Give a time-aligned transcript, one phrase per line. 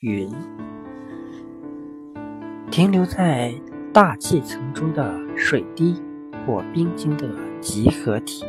[0.00, 0.30] 云，
[2.70, 3.52] 停留在
[3.92, 6.00] 大气层中的水滴
[6.46, 7.28] 或冰晶的
[7.60, 8.46] 集合体。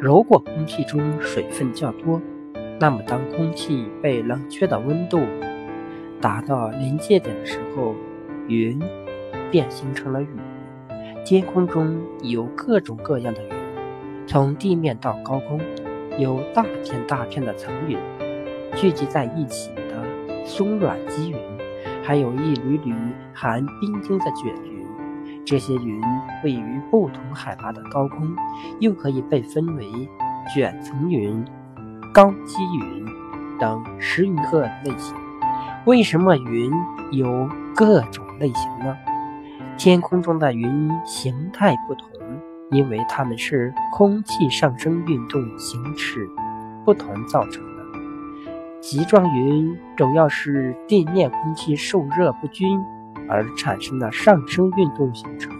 [0.00, 2.20] 如果空气中水分较多，
[2.80, 5.20] 那么当空气被冷却的温度
[6.20, 7.94] 达到临界点的时候，
[8.48, 8.82] 云
[9.52, 10.26] 便形成了雨。
[11.24, 13.50] 天空中有各种各样的云，
[14.26, 15.60] 从地面到高空，
[16.18, 17.96] 有大片大片的层云
[18.74, 19.70] 聚集在一起
[20.44, 21.38] 松软积云，
[22.02, 22.94] 还有一缕缕
[23.32, 24.84] 含冰晶的卷云。
[25.44, 26.00] 这些云
[26.42, 28.34] 位于不同海拔的高空，
[28.80, 29.86] 又可以被分为
[30.54, 31.44] 卷层云、
[32.12, 33.04] 高积云
[33.58, 35.14] 等十余个类型。
[35.84, 36.72] 为什么云
[37.12, 38.96] 有各种类型呢？
[39.76, 42.08] 天空中的云形态不同，
[42.70, 46.26] 因为它们是空气上升运动形式
[46.84, 47.62] 不同造成
[48.84, 48.94] 的。
[48.94, 52.78] 棘状云主要是地面空气受热不均
[53.30, 55.50] 而产生的上升运动形成；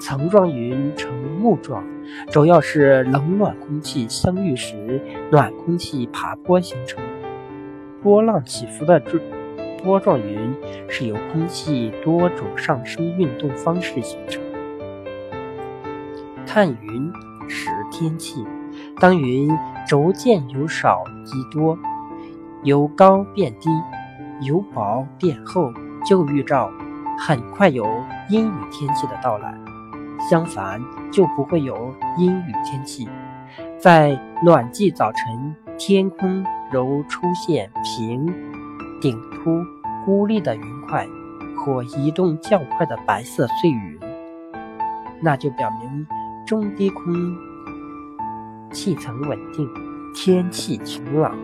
[0.00, 1.10] 层状云呈
[1.42, 1.84] 雾状，
[2.30, 7.02] 主要是冷暖空气相遇时暖空气爬坡形成。
[8.00, 9.20] 波浪起伏的这。
[9.82, 10.54] 波状云
[10.88, 14.40] 是由空气多种上升运动方式形成。
[16.46, 17.12] 探云
[17.48, 18.46] 识天气，
[19.00, 19.50] 当云
[19.84, 21.76] 逐渐由少及多，
[22.64, 23.68] 由高变低，
[24.40, 25.72] 由薄变厚，
[26.06, 26.70] 就预兆
[27.18, 27.84] 很快有
[28.28, 29.52] 阴雨天气的到来。
[30.30, 33.08] 相反，就不会有阴雨天气。
[33.78, 38.32] 在暖季早晨，天空如出现平。
[39.00, 39.64] 顶突
[40.04, 41.04] 孤立的云块，
[41.56, 43.98] 或移动较快的白色碎云，
[45.20, 46.06] 那就表明
[46.46, 47.02] 中低空
[48.70, 49.68] 气层稳定，
[50.14, 51.36] 天气晴朗。